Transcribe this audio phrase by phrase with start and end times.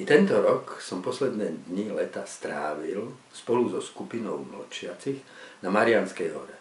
[0.00, 5.20] I tento rok som posledné dni leta strávil spolu so skupinou mlčiacich
[5.60, 6.56] na Marianskej hore.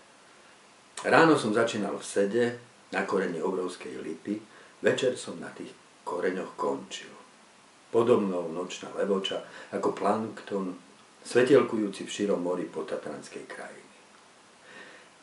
[1.08, 2.44] Ráno som začínal v sede
[2.92, 4.44] na koreni obrovskej lipy,
[4.84, 5.72] večer som na tých
[6.04, 7.16] koreňoch končil.
[7.88, 10.76] Podobnou nočná levoča ako plankton,
[11.24, 13.96] svetelkujúci v širom mori po Tatranskej krajiny.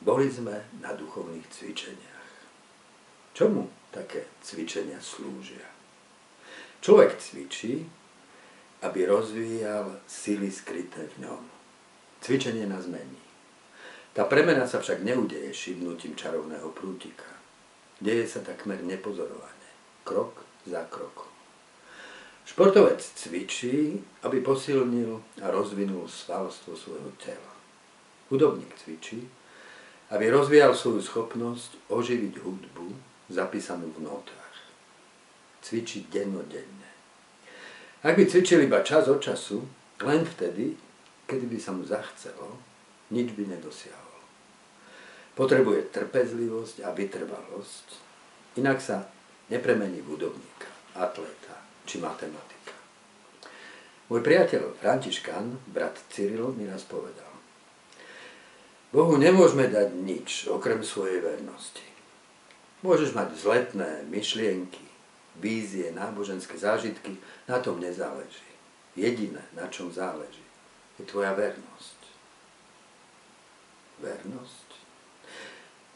[0.00, 2.28] Boli sme na duchovných cvičeniach.
[3.36, 5.68] Čomu také cvičenia slúžia?
[6.80, 7.84] Človek cvičí,
[8.82, 11.42] aby rozvíjal sily skryté v ňom.
[12.20, 13.22] Cvičenie nás mení.
[14.16, 17.28] Tá premena sa však neudeje šibnutím čarovného prútika.
[18.00, 19.68] Deje sa takmer nepozorovane,
[20.04, 21.28] krok za krokom.
[22.48, 27.52] Športovec cvičí, aby posilnil a rozvinul svalstvo svojho tela.
[28.32, 29.28] Hudobník cvičí,
[30.08, 32.86] aby rozvíjal svoju schopnosť oživiť hudbu
[33.28, 34.56] zapísanú v notách.
[35.60, 36.95] Cvičiť dennodenne.
[38.06, 39.66] Ak by cvičil iba čas od času,
[40.06, 40.78] len vtedy,
[41.26, 42.54] kedy by sa mu zachcelo,
[43.10, 44.22] nič by nedosiahol.
[45.34, 47.86] Potrebuje trpezlivosť a vytrvalosť,
[48.62, 49.10] inak sa
[49.50, 52.78] nepremení v hudobníka, atléta či matematika.
[54.06, 57.26] Môj priateľ Františkan, brat Cyril, mi raz povedal,
[58.94, 61.82] Bohu nemôžeme dať nič okrem svojej vernosti.
[62.86, 64.85] Môžeš mať vzletné myšlienky,
[65.40, 67.16] vízie, náboženské zážitky,
[67.48, 68.48] na tom nezáleží.
[68.96, 70.44] Jediné, na čom záleží,
[70.96, 72.00] je tvoja vernosť.
[74.00, 74.68] Vernosť?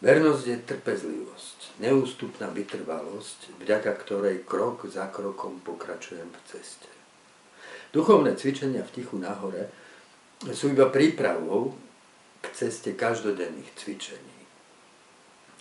[0.00, 6.88] Vernosť je trpezlivosť, neústupná vytrvalosť, vďaka ktorej krok za krokom pokračujem v ceste.
[7.92, 9.68] Duchovné cvičenia v tichu nahore
[10.56, 11.76] sú iba prípravou
[12.40, 14.40] k ceste každodenných cvičení.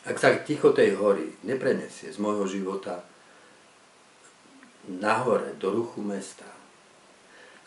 [0.08, 3.04] Ak sa ticho tej hory neprenesie z môjho života
[4.90, 6.50] nahore do ruchu mesta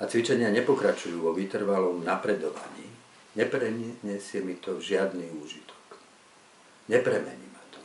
[0.02, 2.90] a cvičenia nepokračujú vo vytrvalom napredovaní,
[3.38, 5.78] neprenesie mi to žiadny úžitok.
[6.90, 7.78] Nepremení ma to.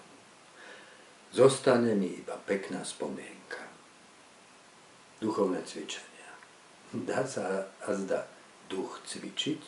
[1.37, 3.61] Zostane mi iba pekná spomienka.
[5.21, 6.33] Duchovné cvičenia.
[7.05, 8.25] Dá sa a zda
[8.65, 9.61] duch cvičiť?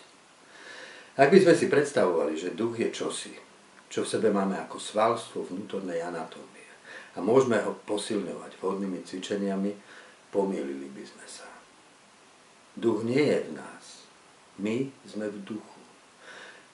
[1.22, 3.36] Ak by sme si predstavovali, že duch je čosi,
[3.94, 6.59] čo v sebe máme ako svalstvo vnútornej anatómie,
[7.20, 9.76] a môžeme ho posilňovať vhodnými cvičeniami,
[10.32, 11.44] pomýlili by sme sa.
[12.80, 14.08] Duch nie je v nás.
[14.64, 15.80] My sme v duchu.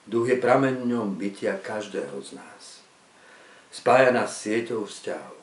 [0.06, 2.86] Duch je prameňom bytia každého z nás.
[3.74, 5.34] Spája nás sieťou vzťahov.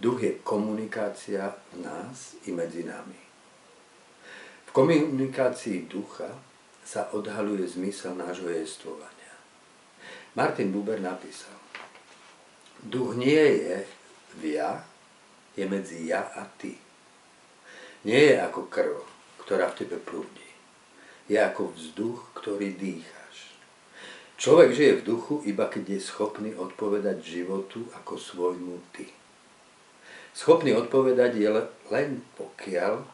[0.00, 3.20] Duch je komunikácia v nás i medzi nami.
[4.64, 6.32] V komunikácii ducha
[6.80, 9.36] sa odhaluje zmysel nášho jestvovania.
[10.32, 11.52] Martin Buber napísal,
[12.82, 13.86] Duch nie je
[14.42, 14.82] v ja,
[15.54, 16.74] je medzi ja a ty.
[18.02, 18.98] Nie je ako krv,
[19.46, 20.50] ktorá v tebe prúdi.
[21.30, 23.54] Je ako vzduch, ktorý dýcháš.
[24.34, 29.06] Človek žije v duchu, iba keď je schopný odpovedať životu ako svojmu ty.
[30.34, 31.48] Schopný odpovedať je
[31.94, 33.06] len pokiaľ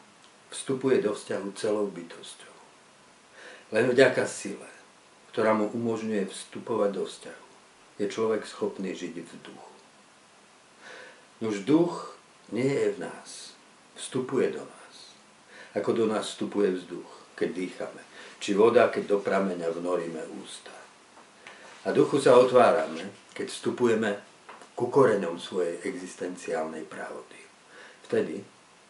[0.49, 2.55] vstupuje do vzťahu celou bytosťou.
[3.69, 4.65] Len vďaka sile,
[5.29, 7.48] ktorá mu umožňuje vstupovať do vzťahu
[7.99, 9.73] je človek schopný žiť v duchu.
[11.43, 12.15] Už duch
[12.55, 13.51] nie je v nás,
[13.99, 14.95] vstupuje do nás.
[15.75, 18.01] Ako do nás vstupuje vzduch, keď dýchame.
[18.39, 20.71] Či voda, keď do prameňa vnoríme ústa.
[21.83, 24.15] A duchu sa otvárame, keď vstupujeme
[24.79, 27.39] ku koreňom svojej existenciálnej pravdy.
[28.07, 28.39] Vtedy,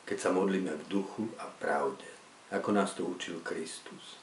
[0.06, 2.06] keď sa modlíme v duchu a pravde,
[2.54, 4.22] ako nás to učil Kristus.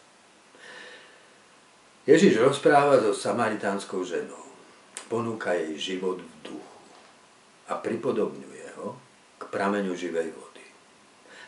[2.06, 4.45] Ježiš rozpráva so samaritánskou ženou
[5.06, 6.78] ponúka jej život v duchu
[7.70, 8.98] a pripodobňuje ho
[9.38, 10.64] k prameňu živej vody.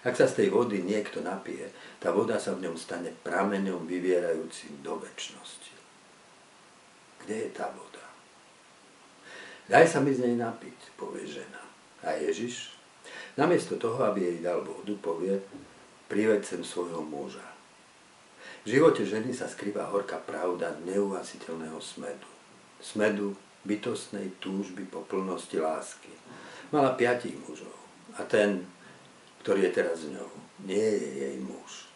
[0.07, 4.79] Ak sa z tej vody niekto napije, tá voda sa v ňom stane prameňom vyvierajúcim
[4.83, 5.75] do väčšnosti.
[7.27, 8.05] Kde je tá voda?
[9.69, 11.61] Daj sa mi z nej napiť, povie žena.
[12.07, 12.73] A Ježiš,
[13.35, 15.43] namiesto toho, aby jej dal vodu, povie,
[16.07, 17.45] prived sem svojho muža.
[18.65, 22.31] V živote ženy sa skrýva horká pravda neuhasiteľného smedu.
[22.79, 23.35] Smedu
[23.65, 26.13] bytostnej túžby po plnosti lásky.
[26.71, 27.75] Mala piatich mužov
[28.19, 28.67] a ten,
[29.43, 30.31] ktorý je teraz s ňou,
[30.67, 31.87] nie je jej muž.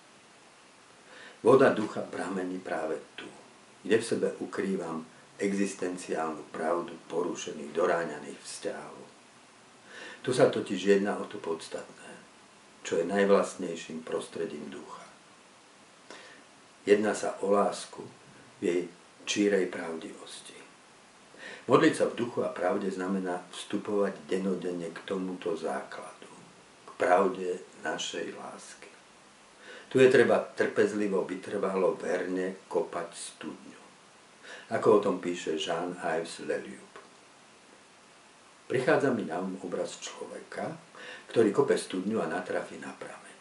[1.42, 3.26] Voda ducha pramení práve tu,
[3.82, 5.02] kde v sebe ukrývam
[5.42, 9.02] existenciálnu pravdu porušených, doráňaných vzťahov.
[10.22, 12.14] Tu sa totiž jedná o to podstatné,
[12.86, 15.02] čo je najvlastnejším prostredím ducha.
[16.86, 18.06] Jedná sa o lásku
[18.58, 18.82] v jej
[19.26, 20.61] čírej pravdivosti.
[21.70, 26.30] Modliť sa v duchu a pravde znamená vstupovať denodenne k tomuto základu,
[26.86, 28.90] k pravde našej lásky.
[29.92, 33.80] Tu je treba trpezlivo, vytrvalo, verne kopať studňu.
[34.72, 36.92] Ako o tom píše Jean-Yves Leliub.
[38.72, 40.72] Prichádza mi na um obraz človeka,
[41.28, 43.38] ktorý kope studňu a natrafi na prameň.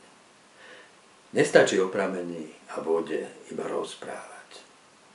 [1.32, 4.50] Nestačí o pramení a vode iba rozprávať.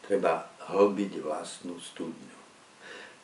[0.09, 2.36] Treba hlbiť vlastnú studňu.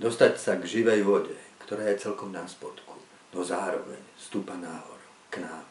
[0.02, 2.99] Dostať sa k živej vode, ktorá je celkom na spodku,
[3.31, 4.99] no zároveň stúpa nahor,
[5.31, 5.62] k nám.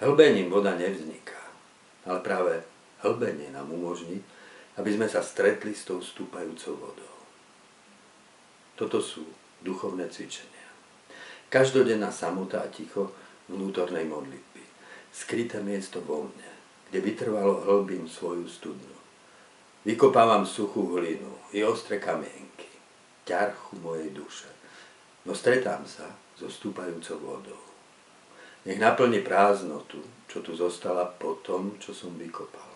[0.00, 1.36] Hlbením voda nevzniká,
[2.08, 2.64] ale práve
[3.04, 4.24] hlbenie nám umožní,
[4.80, 7.16] aby sme sa stretli s tou stúpajúcou vodou.
[8.80, 9.28] Toto sú
[9.60, 10.68] duchovné cvičenia.
[11.52, 13.12] Každodenná samota a ticho
[13.52, 14.64] vnútornej modlitby.
[15.12, 16.50] Skryté miesto vo mne,
[16.88, 18.96] kde vytrvalo hlbím svoju studňu.
[19.84, 22.69] Vykopávam suchú hlinu i ostré kamienky,
[23.24, 24.50] ťarchu mojej duše.
[25.24, 27.62] No stretám sa so stúpajúcou vodou.
[28.64, 32.72] Nech naplní prázdnotu, čo tu zostala po tom, čo som vykopal.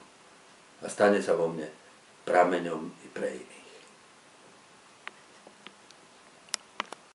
[0.80, 1.68] A stane sa vo mne
[2.24, 3.63] prameňom i pre iných.